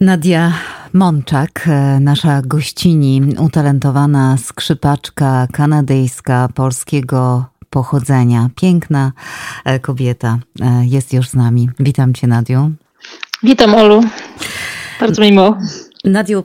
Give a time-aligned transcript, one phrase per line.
[0.00, 0.52] Nadia
[0.92, 8.50] Mączak, e, nasza gościni, utalentowana skrzypaczka kanadyjska polskiego pochodzenia.
[8.56, 9.12] Piękna
[9.64, 11.70] e, kobieta e, jest już z nami.
[11.80, 12.70] Witam Cię, Nadiu.
[13.42, 14.04] Witam, Olu.
[15.00, 15.58] Bardzo mi miło.
[16.04, 16.44] Nadiu,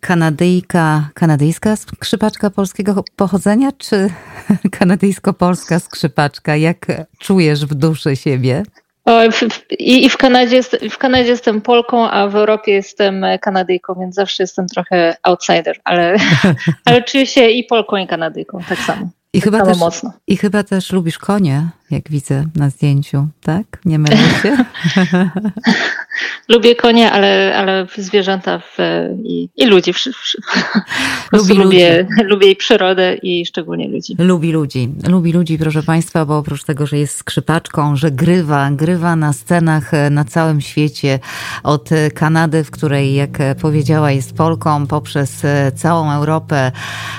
[0.00, 4.10] kanadyjka, kanadyjska skrzypaczka polskiego pochodzenia, czy
[4.78, 6.56] kanadyjsko-polska skrzypaczka?
[6.56, 6.86] Jak
[7.18, 8.62] czujesz w duszy siebie?
[9.04, 13.94] O, w, i, I w Kanadzie, w Kanadzie jestem Polką, a w Europie jestem Kanadyjką,
[14.00, 16.16] więc zawsze jestem trochę outsider, ale,
[16.84, 19.08] ale czuję się i Polką, i Kanadyjką, tak samo.
[19.32, 20.12] I chyba, też, mocno.
[20.26, 23.80] I chyba też lubisz konie, jak widzę na zdjęciu, tak?
[23.84, 24.56] Nie mylę się?
[26.48, 28.78] Lubię konie, ale, ale zwierzęta w,
[29.24, 29.92] i, i ludzi.
[29.92, 32.28] W, w, Lubi lubię, ludzi.
[32.30, 34.16] lubię i przyrodę i szczególnie ludzi.
[34.18, 34.88] Lubi ludzi.
[35.08, 39.90] Lubi ludzi, proszę Państwa, bo oprócz tego, że jest skrzypaczką, że grywa, grywa na scenach
[40.10, 41.18] na całym świecie,
[41.62, 45.42] od Kanady, w której, jak powiedziała, jest Polką, poprzez
[45.76, 46.72] całą Europę,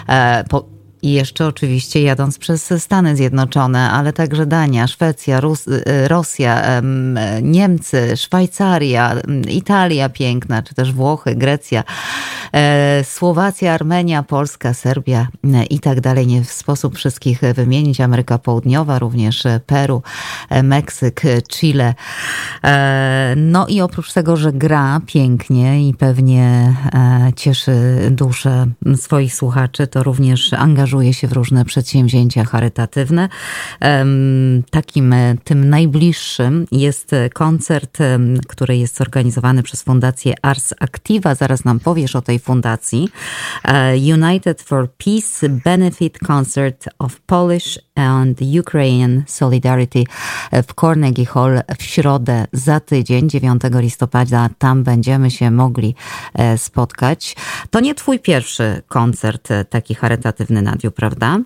[0.08, 5.84] e, po, i jeszcze oczywiście jadąc przez Stany Zjednoczone, ale także Dania, Szwecja, Rus y,
[6.08, 6.82] Rosja,
[7.42, 9.16] Niemcy, Szwajcaria,
[9.50, 11.84] Italia piękna, czy też Włochy, Grecja,
[12.54, 16.28] e, Słowacja, Armenia, Polska, Serbia e, i tak dalej.
[16.28, 18.02] Nie w sposób wszystkich wymienić.
[18.02, 20.02] Ameryka Południowa, również Peru,
[20.50, 21.94] e, Meksyk, Chile.
[23.36, 26.76] No i oprócz tego, że gra pięknie i pewnie
[27.36, 27.72] cieszy
[28.12, 33.30] duszę swoich słuchaczy, to również angażuje angażuje się w różne przedsięwzięcia charytatywne.
[34.72, 37.98] Takim e, tym najbliższym jest koncert,
[38.48, 41.36] który jest zorganizowany przez Fundację Ars Activa.
[41.36, 43.10] Zaraz nam powiesz o tej fundacji.
[43.64, 50.04] E, United for Peace Benefit Concert of Polish and Ukrainian Solidarity
[50.52, 54.50] w Carnegie Hall w środę za tydzień, 9 listopada.
[54.58, 55.96] Tam będziemy się mogli
[56.34, 57.36] e, spotkać.
[57.70, 61.40] To nie twój pierwszy koncert taki charytatywny na radiu, prawda?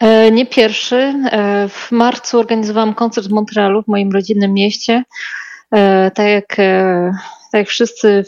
[0.00, 0.96] E, nie pierwszy.
[0.96, 5.04] E, w marcu organizowałam koncert w Montrealu, w moim rodzinnym mieście.
[5.70, 6.56] E, tak jak,
[7.52, 8.24] tak jak wszyscy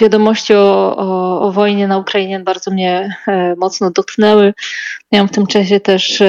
[0.00, 3.16] wiadomości o, o, o, wojnie na Ukrainie bardzo mnie
[3.56, 4.54] mocno dotknęły.
[5.12, 6.22] Miałam w tym czasie też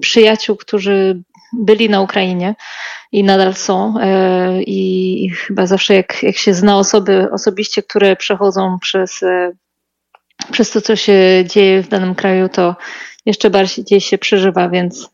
[0.00, 1.22] przyjaciół, którzy
[1.52, 2.54] byli na Ukrainie
[3.12, 3.94] i nadal są.
[4.60, 9.20] I chyba zawsze jak, jak się zna osoby osobiście, które przechodzą przez
[10.52, 12.76] przez to, co się dzieje w danym kraju, to
[13.26, 15.08] jeszcze bardziej się przeżywa, więc e,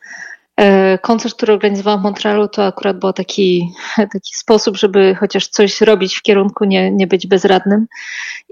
[1.02, 3.72] koncert, który organizowałam w Montrealu, to akurat był taki,
[4.12, 7.86] taki sposób, żeby chociaż coś robić w kierunku nie, nie być bezradnym.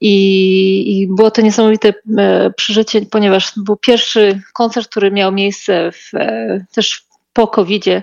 [0.00, 6.15] I, I było to niesamowite e, przeżycie, ponieważ był pierwszy koncert, który miał miejsce w,
[6.15, 8.03] e, też po COVID-zie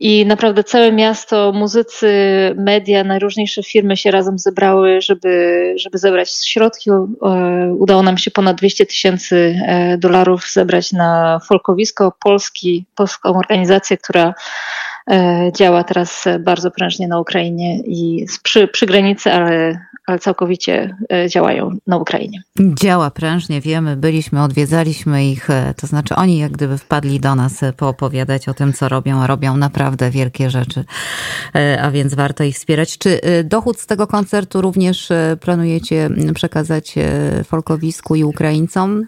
[0.00, 2.08] i naprawdę całe miasto, muzycy,
[2.56, 6.90] media, najróżniejsze firmy się razem zebrały, żeby, żeby zebrać środki.
[7.78, 14.34] Udało nam się ponad 200 tysięcy e, dolarów zebrać na Folkowisko, Polski, polską organizację, która
[15.10, 21.28] e, działa teraz bardzo prężnie na Ukrainie i przy, przy granicy, ale ale całkowicie e,
[21.28, 22.42] działają na Ukrainie.
[22.60, 27.62] Działa prężnie, wiemy, byliśmy, odwiedzaliśmy ich, e, to znaczy oni jak gdyby wpadli do nas
[27.62, 30.84] e, poopowiadać o tym, co robią, a robią naprawdę wielkie rzeczy,
[31.82, 32.98] a więc warto ich wspierać.
[32.98, 35.08] Czy dochód z tego koncertu również
[35.40, 36.94] planujecie przekazać
[37.44, 39.06] folkowisku i Ukraińcom?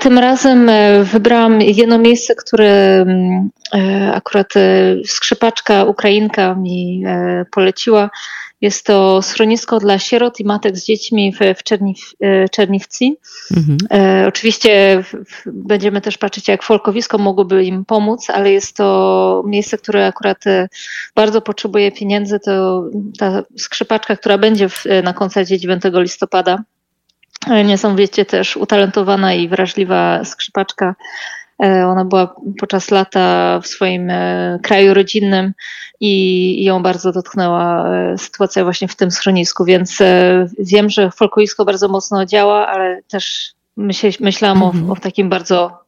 [0.00, 0.70] Tym razem
[1.04, 3.06] wybrałam jedno miejsce, które
[4.14, 4.48] akurat
[5.06, 7.04] skrzypaczka Ukrainka mi
[7.50, 8.10] poleciła.
[8.60, 13.04] Jest to schronisko dla sierot i matek z dziećmi w, w Czerniw, e, Czerniwcy.
[13.56, 13.78] Mhm.
[13.90, 15.04] E, oczywiście
[15.46, 20.68] będziemy też patrzeć, jak folkowisko mogłoby im pomóc, ale jest to miejsce, które akurat e,
[21.14, 22.40] bardzo potrzebuje pieniędzy.
[22.40, 22.84] To
[23.18, 26.62] ta skrzypaczka, która będzie w, na koncercie 9 listopada.
[27.64, 34.94] Niesamowicie też utalentowana i wrażliwa skrzypaczka E, ona była podczas lata w swoim e, kraju
[34.94, 35.52] rodzinnym
[36.00, 39.98] i ją bardzo dotknęła e, sytuacja właśnie w tym schronisku, więc
[40.58, 43.54] wiem, że folkloisko bardzo mocno działa, ale też
[44.20, 45.80] myślałam o, o takim bardzo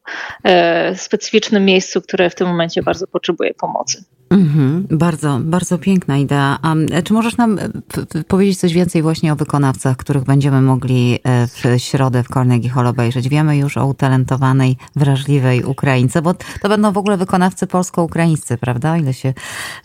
[0.95, 4.03] specyficznym miejscu, które w tym momencie bardzo potrzebuje pomocy.
[4.33, 6.57] Mhm, bardzo, bardzo piękna idea.
[6.61, 11.47] A czy możesz nam e, powiedzieć coś więcej właśnie o wykonawcach, których będziemy mogli e,
[11.47, 13.29] w środę w Carnegie Hall obejrzeć?
[13.29, 18.97] Wiemy już o utalentowanej, wrażliwej Ukraińce, bo to będą w ogóle wykonawcy polsko-ukraińscy, prawda?
[18.97, 19.33] Ile się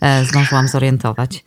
[0.01, 1.45] e, zdążyłam zorientować.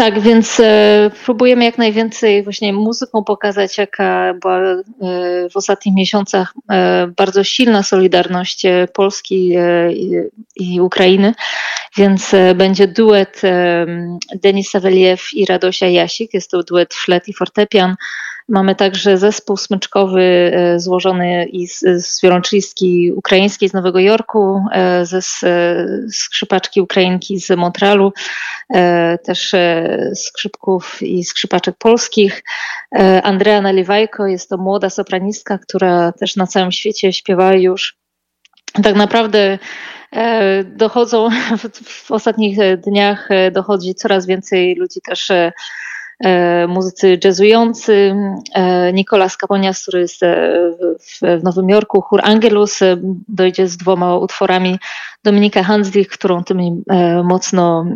[0.00, 4.82] Tak, więc e, próbujemy jak najwięcej właśnie muzyką pokazać, jaka była e,
[5.50, 8.62] w ostatnich miesiącach e, bardzo silna solidarność
[8.94, 9.52] Polski
[10.56, 11.34] i, Ukrainy.
[11.96, 13.42] Więc będzie duet
[14.34, 16.34] Denis Saweliew i Radosia Jasik.
[16.34, 17.96] Jest to duet flet i fortepian.
[18.48, 25.20] Mamy także zespół smyczkowy e, złożony z, z wiolonczelistki ukraińskiej z Nowego Jorku, e, ze
[26.12, 28.12] skrzypaczki ukrainki z Montrealu,
[28.74, 29.54] e, też
[30.14, 32.42] skrzypków i skrzypaczek polskich.
[33.22, 37.96] Andrea Naliwajko jest to młoda sopranistka, która też na całym świecie śpiewa już.
[38.82, 39.58] Tak naprawdę
[40.64, 41.28] dochodzą
[41.84, 45.52] w ostatnich dniach dochodzi coraz więcej ludzi też E,
[46.68, 48.14] muzycy jazzujący,
[48.54, 50.52] e, Nicolas Caponias, który jest e,
[51.22, 52.80] w Nowym Jorku, chór Angelus
[53.28, 54.78] dojdzie z dwoma utworami.
[55.24, 56.82] Dominika Hanslich, którą ty mi
[57.24, 57.86] mocno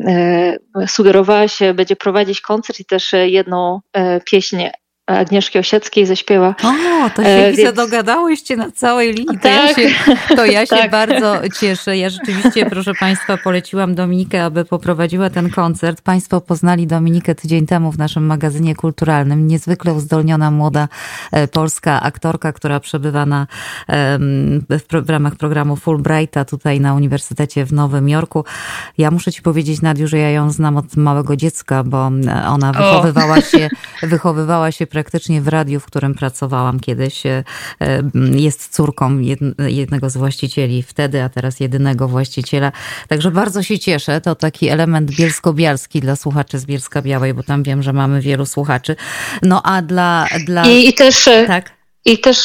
[0.87, 3.81] sugerowałaś, będzie prowadzić koncert i też jedną
[4.25, 4.57] pieśń
[5.07, 6.55] Agnieszki Osieckiej zaśpiewa.
[6.65, 7.77] O, to się e, więc...
[7.77, 9.27] dogadałyście na całej linii.
[9.27, 9.95] To tak, ja się,
[10.37, 10.91] to ja się tak.
[10.91, 11.97] bardzo cieszę.
[11.97, 16.03] Ja rzeczywiście, proszę Państwa, poleciłam Dominikę, aby poprowadziła ten koncert.
[16.03, 19.47] Państwo poznali Dominikę tydzień temu w naszym magazynie kulturalnym.
[19.47, 20.89] Niezwykle uzdolniona młoda
[21.33, 23.47] e, polska aktorka, która przebywa na,
[24.71, 28.45] w, w ramach programu Fulbrighta tutaj na Uniwersytecie w Nowym Jorku.
[28.99, 32.11] Ja muszę Ci powiedzieć, Nadiu, że ja ją znam od małego dziecka, bo
[32.49, 33.69] ona wychowywała się,
[34.03, 37.27] wychowywała się praktycznie w radiu, w którym pracowałam kiedyś.
[37.27, 37.45] E,
[37.81, 38.03] e,
[38.35, 39.19] jest córką
[39.59, 42.73] jednego z właścicieli wtedy, a teraz jedynego właściciela.
[43.09, 44.21] Także bardzo się cieszę.
[44.21, 48.47] To taki element bielsko-bialski dla słuchaczy z Bielska Białej, bo tam wiem, że mamy wielu
[48.47, 48.97] słuchaczy.
[49.43, 50.27] No a dla...
[50.47, 50.67] dla...
[50.67, 51.29] I, i też...
[51.29, 51.74] E, tak?
[52.05, 52.45] I też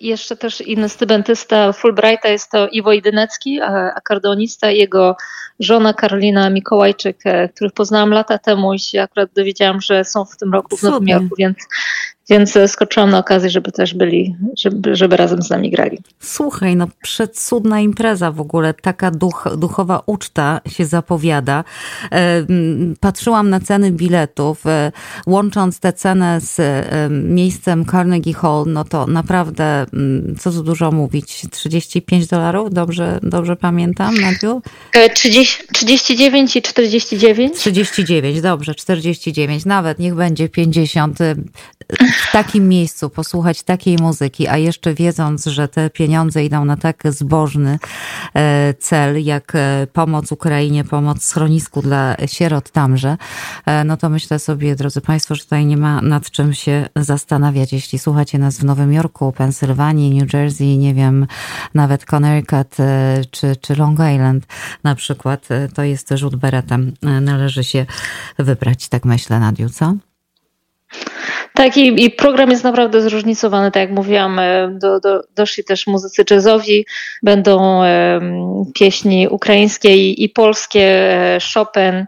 [0.00, 3.60] jeszcze też inny studentysta Fulbrighta jest to Iwo Idynecki,
[3.94, 5.16] akordonista, jego
[5.60, 7.18] żona Karolina Mikołajczyk,
[7.54, 11.08] których poznałam lata temu i się akurat dowiedziałam, że są w tym roku w Nowym
[11.08, 11.58] Jorku, więc
[12.30, 15.98] więc skoczyłam na okazję, żeby też byli, żeby, żeby razem z nami grali.
[16.20, 21.64] Słuchaj, no przedcudna impreza w ogóle, taka duch, duchowa uczta się zapowiada.
[22.12, 22.46] E,
[23.00, 24.92] patrzyłam na ceny biletów, e,
[25.26, 29.86] łącząc tę cenę z e, miejscem Carnegie Hall, no to naprawdę,
[30.40, 34.62] co tu dużo mówić, 35 dolarów, dobrze, dobrze pamiętam, Nadziu?
[35.14, 37.54] 30, 39 i 49.
[37.54, 41.18] 39, dobrze, 49, nawet niech będzie 50
[41.98, 47.02] w takim miejscu posłuchać takiej muzyki, a jeszcze wiedząc, że te pieniądze idą na tak
[47.04, 47.78] zbożny
[48.34, 53.16] e, cel, jak e, pomoc Ukrainie, pomoc schronisku dla sierot tamże,
[53.66, 57.72] e, no to myślę sobie, drodzy Państwo, że tutaj nie ma nad czym się zastanawiać.
[57.72, 61.26] Jeśli słuchacie nas w Nowym Jorku, Pensylwanii, New Jersey, nie wiem,
[61.74, 62.76] nawet Connecticut
[63.30, 64.46] czy, czy Long Island
[64.84, 66.92] na przykład, to jest rzut beretem.
[67.20, 67.86] Należy się
[68.38, 69.94] wybrać, tak myślę, Nadiu, co?
[71.54, 73.70] Tak, i, i, program jest naprawdę zróżnicowany.
[73.70, 76.86] Tak jak mówiłam, e, do, do, doszli też muzycy jazzowi,
[77.22, 78.20] będą e,
[78.74, 82.06] pieśni ukraińskie i, i polskie, e, Chopin,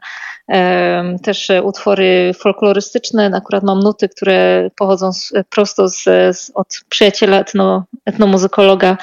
[0.53, 3.31] e, też utwory folklorystyczne.
[3.35, 6.03] Akurat mam nuty, które pochodzą z, prosto z,
[6.37, 8.97] z, od przyjaciela etno, etnomuzykologa.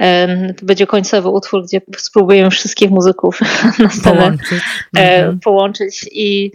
[0.00, 3.40] E, to będzie końcowy utwór, gdzie spróbujemy wszystkich muzyków
[3.78, 4.60] na scenę połączyć.
[4.96, 5.40] E, mhm.
[5.40, 6.06] połączyć.
[6.12, 6.52] I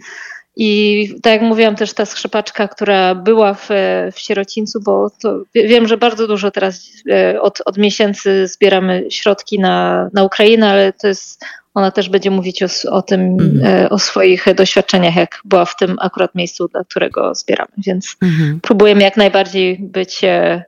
[0.56, 3.68] i tak jak mówiłam, też ta skrzypaczka, która była w,
[4.12, 9.58] w sierocińcu, bo to wiem, że bardzo dużo teraz e, od, od miesięcy zbieramy środki
[9.58, 11.44] na, na Ukrainę, ale to jest,
[11.74, 13.84] ona też będzie mówić o, o tym, mhm.
[13.84, 17.72] E, o swoich doświadczeniach, jak była w tym akurat miejscu, dla którego zbieramy.
[17.86, 18.60] Więc mhm.
[18.60, 20.64] próbujemy jak najbardziej być e,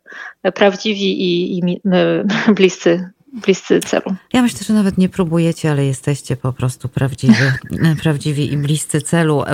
[0.55, 1.81] prawdziwi i, i
[2.57, 4.15] bliscy bliscy celu.
[4.33, 7.35] Ja myślę, że nawet nie próbujecie, ale jesteście po prostu prawdziwi,
[8.03, 9.45] prawdziwi i bliscy celu.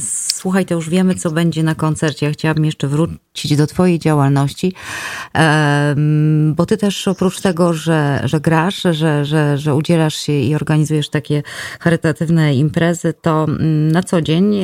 [0.00, 2.26] Słuchaj, to już wiemy, co będzie na koncercie.
[2.26, 4.72] Ja chciałabym jeszcze wrócić do Twojej działalności,
[6.46, 11.08] bo Ty też oprócz tego, że, że grasz, że, że, że udzielasz się i organizujesz
[11.08, 11.42] takie
[11.80, 13.46] charytatywne imprezy, to
[13.92, 14.60] na co dzień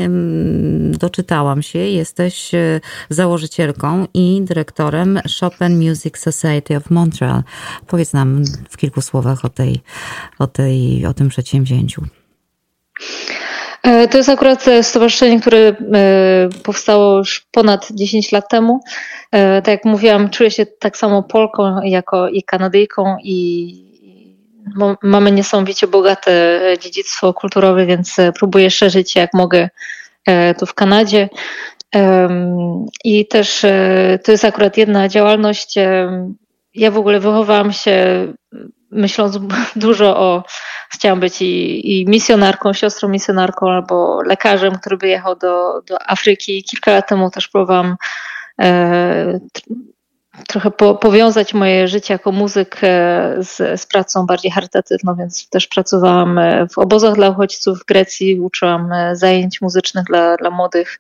[0.99, 2.81] doczytałam się, jesteś e,
[3.11, 7.43] założycielką i dyrektorem Chopin Music Society of Montreal.
[7.87, 9.81] Powiedz nam w kilku słowach o, tej,
[10.39, 12.03] o, tej, o tym przedsięwzięciu.
[13.87, 15.75] E, to jest akurat stowarzyszenie, które e,
[16.63, 18.81] powstało już ponad 10 lat temu.
[19.33, 23.87] E, tak jak mówiłam, czuję się tak samo Polką jako i Kanadyjką i
[25.03, 29.69] mamy niesamowicie bogate dziedzictwo kulturowe, więc próbuję szerzyć jak mogę
[30.59, 31.29] tu w Kanadzie.
[33.05, 33.67] I też
[34.25, 35.75] to jest akurat jedna działalność.
[36.75, 38.27] Ja w ogóle wychowałam się
[38.91, 39.39] myśląc
[39.77, 40.45] dużo o,
[40.91, 46.65] chciałam być i, i misjonarką, siostrą misjonarką albo lekarzem, który by jechał do, do Afryki.
[46.65, 47.97] Kilka lat temu też próbowałam
[48.61, 49.41] e,
[50.49, 55.67] trochę po, powiązać moje życie jako muzyk e, z, z, pracą bardziej charytatywną, więc też
[55.67, 60.99] pracowałam e, w obozach dla uchodźców w Grecji, uczyłam e, zajęć muzycznych dla, dla młodych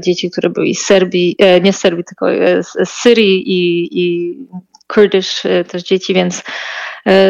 [0.00, 2.26] dzieci, które były z Serbii, nie z Serbii, tylko
[2.62, 4.36] z, z Syrii i, i
[5.68, 6.42] też dzieci, więc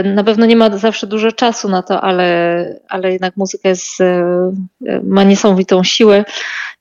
[0.05, 3.99] na pewno nie ma zawsze dużo czasu na to, ale, ale jednak muzyka jest,
[5.03, 6.25] ma niesamowitą siłę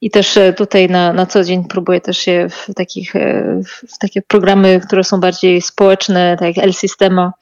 [0.02, 3.98] i też e, tutaj na, na co dzień próbuję też się w, takich, e, w
[3.98, 7.34] takie programy, które są bardziej społeczne, tak jak El Sistema.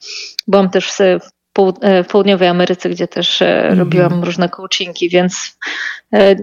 [0.48, 0.98] Byłam też w,
[2.04, 3.78] w południowej Ameryce, gdzie też mm -hmm.
[3.78, 5.58] robiłam różne coachingi, więc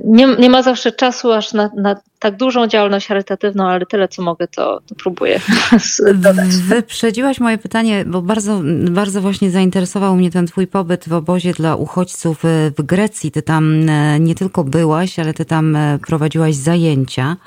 [0.05, 1.95] nie, nie ma zawsze czasu aż na, na
[2.25, 5.39] tak dużą działalność charytatywną, ale tyle co mogę, to, to próbuję
[6.15, 6.47] dodać.
[6.47, 11.75] Wyprzedziłaś moje pytanie, bo bardzo, bardzo właśnie zainteresował mnie ten twój pobyt w obozie dla
[11.75, 12.43] uchodźców
[12.77, 13.31] w Grecji.
[13.31, 17.37] Ty tam e, nie tylko byłaś, ale ty tam e, prowadziłaś zajęcia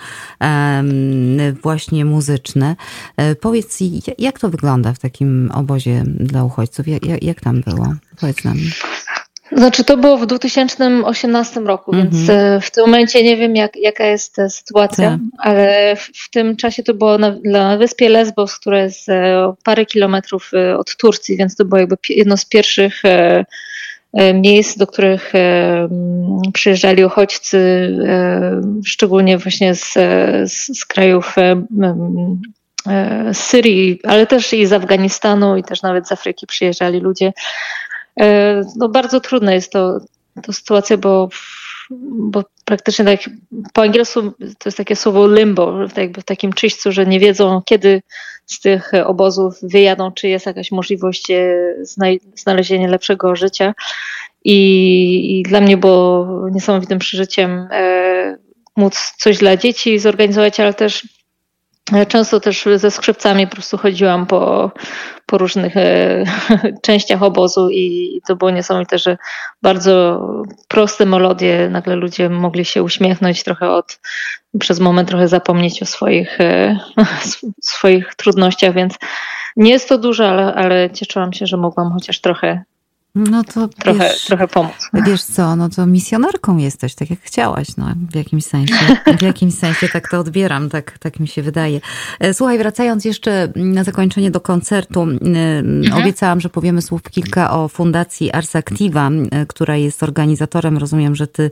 [1.62, 2.76] właśnie muzyczne.
[3.16, 3.78] E, powiedz,
[4.18, 6.88] jak to wygląda w takim obozie dla uchodźców?
[6.88, 7.94] Jak, jak tam było?
[8.20, 8.56] Powiedz nam.
[9.52, 12.10] Znaczy to było w 2018 roku, mm -hmm.
[12.12, 12.56] więc mhm.
[12.56, 15.20] e, w tym momencie nie wiem jak, jaka jest sytuacja, tak.
[15.38, 19.86] ale w, w, tym czasie to było na, na wyspie Lesbos, która jest e, parę
[19.86, 23.02] kilometrów e, od Turcji, więc to było jakby jedno z pierwszych
[24.34, 25.32] miejsc, do których
[26.52, 27.58] przyjeżdżali uchodźcy,
[28.84, 29.92] szczególnie właśnie z,
[30.52, 31.34] z, z krajów
[33.32, 37.32] z Syrii, ale też i z Afganistanu i też nawet z Afryki przyjeżdżali ludzie.
[38.20, 40.00] E, no bardzo trudna jest to,
[40.42, 41.28] to sytuacja, bo,
[42.10, 43.20] bo praktycznie tak
[43.72, 48.02] po angielsku to jest takie słowo limbo, jakby w takim czyśćcu, że nie wiedzą kiedy
[48.46, 51.56] z tych obozów wyjadą, czy jest jakaś możliwość e,
[52.34, 53.74] znalezienia lepszego życia.
[54.44, 58.36] I, i dla mnie było niesamowitym przeżyciem e,
[58.76, 61.17] móc coś dla dzieci zorganizować, ale też
[62.08, 64.70] Często też ze skrzypcami po prostu chodziłam po,
[65.26, 66.24] po różnych e,
[66.82, 69.18] częściach obozu i to było niesamowite, że
[69.62, 70.20] bardzo
[70.68, 74.00] proste melodie, nagle ludzie mogli się uśmiechnąć trochę od,
[74.58, 76.78] przez moment trochę zapomnieć o swoich, e,
[77.62, 78.94] swoich trudnościach, więc
[79.56, 82.62] nie jest to dużo, ale, ale cieszyłam się, że mogłam chociaż trochę
[83.14, 84.72] no to trochę, wiesz, trochę pomóc.
[84.94, 88.74] Wiesz co, no to misjonarką jesteś, tak jak chciałaś, no w jakimś sensie.
[89.18, 91.80] W jakimś sensie tak to odbieram, tak, tak mi się wydaje.
[92.20, 95.92] E, słuchaj, wracając jeszcze na zakończenie do koncertu, mhm.
[95.94, 99.10] obiecałam, że powiemy słów kilka o Fundacji Ars Activa,
[99.48, 100.78] która jest organizatorem.
[100.78, 101.50] Rozumiem, że ty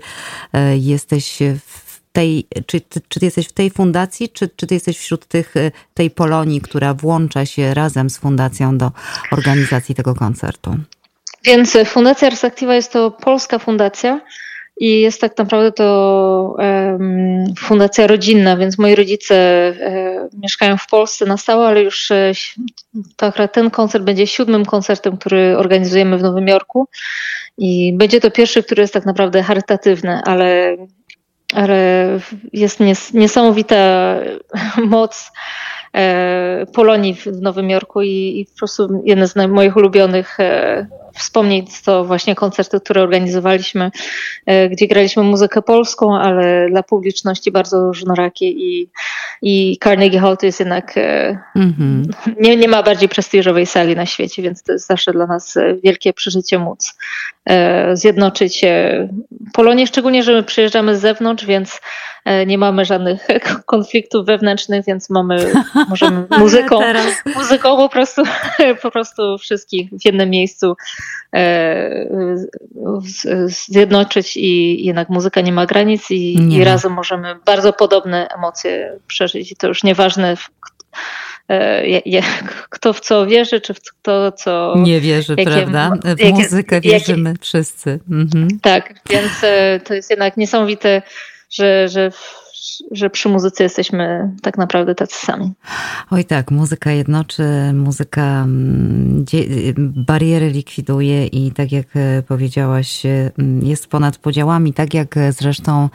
[0.53, 4.99] e, jesteś w tej, czy, czy ty jesteś w tej fundacji, czy, czy ty jesteś
[4.99, 5.55] wśród tych,
[5.95, 8.93] tej Polonii, która włącza się razem z fundacją do
[9.33, 10.77] organizacji tego koncertu?
[11.47, 14.21] Więc Fundacja Resaktiva jest to polska fundacja
[14.77, 16.57] i jest tak naprawdę to
[17.59, 22.33] fundacja rodzinna, więc moi rodzice e, mieszkają w Polsce na stałe, ale już e,
[23.17, 26.89] to akurat ten koncert będzie siódmym koncertem, który organizujemy w Nowym Jorku
[27.59, 30.77] i będzie to pierwszy, który jest tak naprawdę charytatywny, ale,
[31.55, 32.09] ale
[32.53, 33.77] jest nies niesamowita
[34.87, 35.33] moc
[35.95, 40.39] e, Polonii w Nowym Jorku i, i po prostu jeden z moich ulubionych
[41.17, 43.91] wspomnieć to właśnie koncerty, które organizowaliśmy,
[44.47, 48.91] e, gdzie graliśmy muzykę polską, ale dla publiczności bardzo różnorakie i,
[49.43, 50.95] i Carnegie Hall to jest jednak,
[51.57, 52.03] mm-hmm.
[52.41, 55.77] nie, nie ma bardziej prestiżowej sali na świecie, więc to jest zawsze dla nas e,
[55.85, 56.95] wielkie przeżycie móc
[57.93, 58.65] zjednoczyć
[59.53, 61.81] Polonię, szczególnie, że my przyjeżdżamy z zewnątrz, więc
[62.47, 63.27] nie mamy żadnych
[63.67, 65.53] konfliktów wewnętrznych, więc mamy,
[65.89, 66.81] możemy muzyką,
[67.37, 68.23] muzyką po prostu,
[68.83, 70.77] po prostu wszystkich w jednym miejscu
[71.37, 72.07] E,
[73.47, 79.53] zjednoczyć i jednak muzyka nie ma granic i, i razem możemy bardzo podobne emocje przeżyć.
[79.53, 80.37] I to już nieważne, e,
[82.71, 84.75] kto w co wierzy, czy w kto co.
[84.77, 85.91] Nie wierzy, jakie, prawda?
[86.17, 88.01] W jakie, muzykę wierzymy jakie, wszyscy.
[88.11, 88.49] Mhm.
[88.63, 91.03] Tak, więc e, to jest jednak niesamowite,
[91.51, 92.11] że, że
[92.91, 95.53] że przy muzyce jesteśmy tak naprawdę tacy sami.
[96.11, 97.43] Oj tak, muzyka jednoczy,
[97.75, 99.25] muzyka mm,
[99.97, 103.31] bariery likwiduje i tak jak e, powiedziałaś, e,
[103.63, 105.89] jest ponad podziałami, tak jak zresztą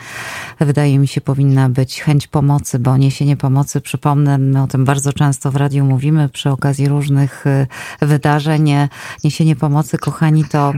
[0.59, 5.13] wydaje mi się powinna być chęć pomocy, bo niesienie pomocy, przypomnę, my o tym bardzo
[5.13, 7.67] często w radiu mówimy przy okazji różnych e,
[8.01, 8.71] wydarzeń.
[9.23, 10.73] Niesienie pomocy, kochani, to,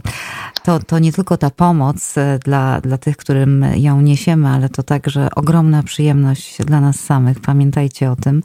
[0.64, 5.28] to, to nie tylko ta pomoc dla, dla tych, którym ją niesiemy, ale to także
[5.36, 7.40] ogromna ogromna przyjemność dla nas samych.
[7.40, 8.44] Pamiętajcie o tym,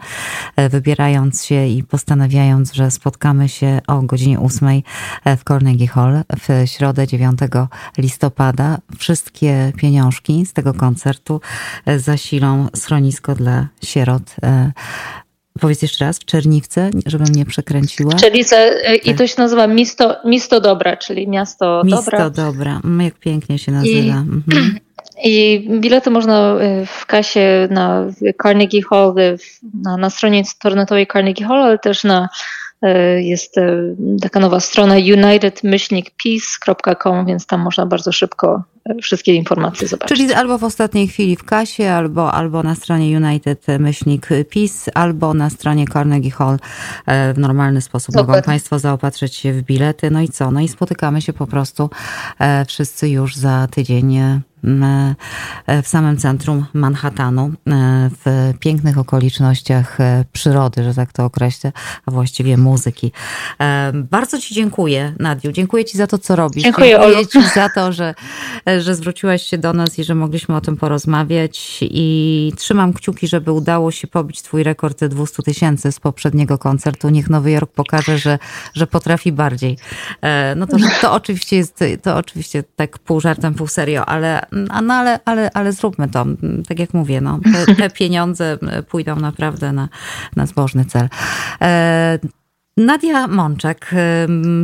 [0.70, 4.68] wybierając się i postanawiając, że spotkamy się o godzinie 8
[5.26, 7.38] w Carnegie Hall w środę 9
[7.98, 8.78] listopada.
[8.98, 11.40] Wszystkie pieniążki z tego koncertu
[11.86, 14.36] zasilą schronisko dla sierot
[15.60, 18.12] Powiedz jeszcze raz, Czerniwce, żebym nie przekręciła.
[18.14, 19.18] Czernice e, i tak.
[19.18, 22.18] to się nazywa Misto, Misto Dobra, czyli miasto, Dobra.
[22.18, 23.98] Miasto Dobra, mm, jak pięknie się nazywa.
[23.98, 24.78] I, mhm.
[25.24, 28.06] I bilety można e, w kasie na
[28.42, 29.14] Carnegie Hall,
[29.82, 32.28] na, na stronie internetowej Carnegie Hall, ale też na
[32.82, 33.54] E, jest
[34.20, 38.62] taka nowa strona united-peace.com, więc tam można bardzo szybko
[39.02, 40.18] wszystkie informacje zobaczyć.
[40.18, 45.84] Czyli albo w ostatniej chwili w kasie, albo, albo na stronie United-Peace, albo na stronie
[45.92, 46.58] Carnegie Hall
[47.06, 48.36] w normalny sposób Dokładnie.
[48.36, 50.10] mogą Państwo zaopatrzyć się w bilety.
[50.10, 50.50] No i co?
[50.50, 51.90] No i spotykamy się po prostu
[52.66, 54.40] wszyscy już za tydzień
[55.82, 61.72] w samym centrum Manhattanu, e, w pięknych okolicznościach e, przyrody, że tak to określę,
[62.06, 63.12] a właściwie muzyki.
[63.94, 65.52] Bardzo Ci dziękuję, Nadiu.
[65.52, 66.64] Dziękuję Ci za to, co robisz.
[66.64, 68.14] Dziękuję, dziękuję Ci za to, że,
[68.78, 71.78] że zwróciłaś się do nas i że mogliśmy o tym porozmawiać.
[71.82, 77.08] I trzymam kciuki, żeby udało się pobić Twój rekord 200 tysięcy z poprzedniego koncertu.
[77.08, 78.38] Niech Nowy Jork pokaże, że,
[78.74, 79.78] że potrafi bardziej.
[80.56, 84.46] No to, to oczywiście jest, to oczywiście tak pół żartem, pół serio, ale
[84.82, 86.26] no ale, ale, ale zróbmy to.
[86.68, 89.88] Tak jak mówię, no, te, te pieniądze pójdą naprawdę na,
[90.36, 91.08] na zbożny cel.
[92.78, 93.90] E, Nadia Mączek,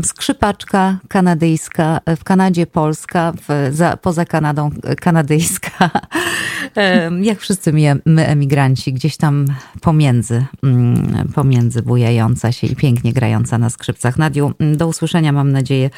[0.05, 5.91] skrzypaczka kanadyjska, w Kanadzie polska, w, za, poza Kanadą kanadyjska.
[7.21, 9.47] Jak wszyscy my, my emigranci, gdzieś tam
[9.81, 14.19] pomiędzy, mm, pomiędzy bujająca się i pięknie grająca na skrzypcach.
[14.19, 15.91] Nadiu, do usłyszenia mam nadzieję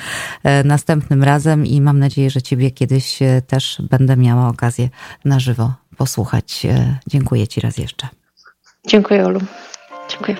[0.44, 4.88] e, następnym razem i mam nadzieję, że ciebie kiedyś e, też będę miała okazję
[5.24, 6.66] na żywo posłuchać.
[6.66, 8.08] E, dziękuję ci raz jeszcze.
[8.86, 9.40] Dziękuję Olu.
[10.08, 10.36] Dziękuję.